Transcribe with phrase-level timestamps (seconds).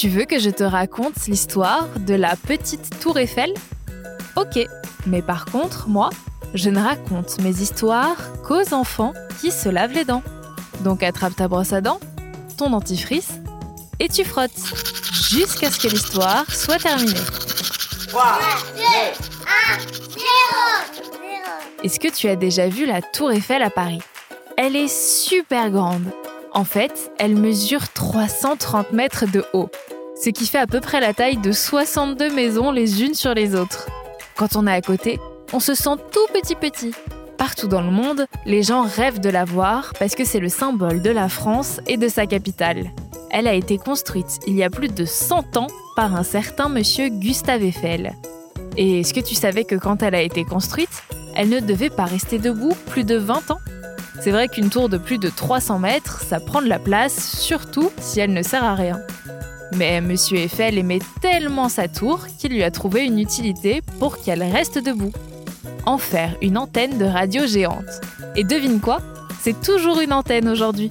[0.00, 3.52] Tu veux que je te raconte l'histoire de la petite tour Eiffel?
[4.34, 4.58] Ok,
[5.06, 6.08] mais par contre, moi,
[6.54, 9.12] je ne raconte mes histoires qu'aux enfants
[9.42, 10.22] qui se lavent les dents.
[10.84, 12.00] Donc attrape ta brosse à dents,
[12.56, 13.32] ton dentifrice,
[13.98, 14.50] et tu frottes
[15.28, 17.12] jusqu'à ce que l'histoire soit terminée.
[18.08, 18.38] 3,
[18.76, 19.99] 2, 1, 0
[21.82, 24.00] Est-ce que tu as déjà vu la tour Eiffel à Paris?
[24.56, 26.12] Elle est super grande.
[26.52, 29.70] En fait, elle mesure 330 mètres de haut
[30.20, 33.54] ce qui fait à peu près la taille de 62 maisons les unes sur les
[33.54, 33.88] autres.
[34.36, 35.18] Quand on est à côté,
[35.54, 36.92] on se sent tout petit petit.
[37.38, 41.00] Partout dans le monde, les gens rêvent de la voir parce que c'est le symbole
[41.00, 42.90] de la France et de sa capitale.
[43.30, 47.08] Elle a été construite il y a plus de 100 ans par un certain monsieur
[47.08, 48.14] Gustave Eiffel.
[48.76, 51.02] Et est-ce que tu savais que quand elle a été construite,
[51.34, 53.60] elle ne devait pas rester debout plus de 20 ans
[54.20, 57.90] C'est vrai qu'une tour de plus de 300 mètres, ça prend de la place, surtout
[57.98, 59.00] si elle ne sert à rien.
[59.76, 60.10] Mais M.
[60.32, 65.12] Eiffel aimait tellement sa tour qu'il lui a trouvé une utilité pour qu'elle reste debout.
[65.86, 68.00] En faire une antenne de radio géante.
[68.36, 69.00] Et devine quoi?
[69.40, 70.90] C'est toujours une antenne aujourd'hui.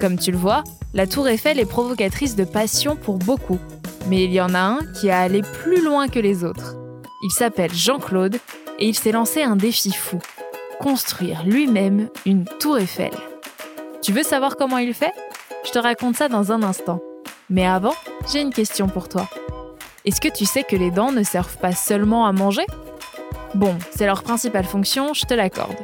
[0.00, 3.58] Comme tu le vois, la tour Eiffel est provocatrice de passion pour beaucoup.
[4.08, 6.76] Mais il y en a un qui a allé plus loin que les autres.
[7.22, 8.36] Il s'appelle Jean-Claude
[8.78, 10.18] et il s'est lancé un défi fou.
[10.80, 13.12] Construire lui-même une tour Eiffel.
[14.02, 15.12] Tu veux savoir comment il fait?
[15.64, 17.00] Je te raconte ça dans un instant.
[17.48, 17.94] Mais avant,
[18.30, 19.28] j'ai une question pour toi.
[20.04, 22.66] Est-ce que tu sais que les dents ne servent pas seulement à manger?
[23.54, 25.76] Bon, c'est leur principale fonction, je te l'accorde.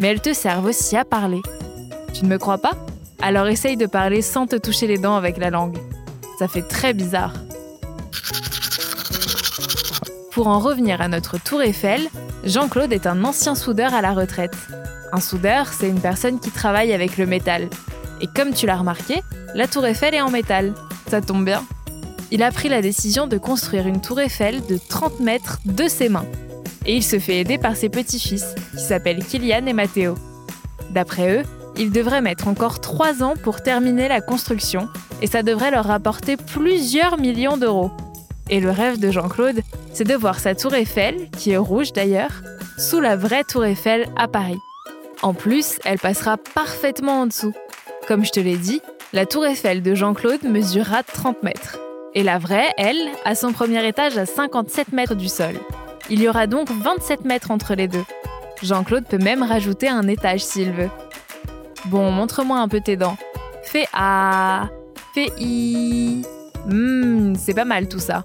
[0.00, 1.40] Mais elles te servent aussi à parler.
[2.12, 2.72] Tu ne me crois pas?
[3.20, 5.78] Alors essaye de parler sans te toucher les dents avec la langue.
[6.38, 7.34] Ça fait très bizarre.
[10.32, 12.08] Pour en revenir à notre tour Eiffel,
[12.44, 14.56] Jean-Claude est un ancien soudeur à la retraite.
[15.12, 17.68] Un soudeur, c'est une personne qui travaille avec le métal.
[18.22, 19.22] Et comme tu l'as remarqué,
[19.54, 20.72] la tour Eiffel est en métal.
[21.08, 21.62] Ça tombe bien.
[22.30, 26.08] Il a pris la décision de construire une tour Eiffel de 30 mètres de ses
[26.08, 26.26] mains.
[26.86, 30.14] Et il se fait aider par ses petits-fils, qui s'appellent Kylian et Matteo.
[30.92, 31.42] D'après eux,
[31.76, 34.88] il devrait mettre encore 3 ans pour terminer la construction,
[35.20, 37.90] et ça devrait leur rapporter plusieurs millions d'euros.
[38.52, 39.62] Et le rêve de Jean-Claude,
[39.94, 42.42] c'est de voir sa tour Eiffel, qui est rouge d'ailleurs,
[42.76, 44.58] sous la vraie tour Eiffel à Paris.
[45.22, 47.54] En plus, elle passera parfaitement en dessous.
[48.06, 48.82] Comme je te l'ai dit,
[49.14, 51.78] la tour Eiffel de Jean-Claude mesurera 30 mètres.
[52.14, 55.54] Et la vraie, elle, a son premier étage à 57 mètres du sol.
[56.10, 58.04] Il y aura donc 27 mètres entre les deux.
[58.62, 60.90] Jean-Claude peut même rajouter un étage s'il veut.
[61.86, 63.16] Bon, montre-moi un peu tes dents.
[63.62, 64.68] Fais A,
[65.14, 66.26] fais I.
[66.70, 68.24] Hum, c'est pas mal tout ça.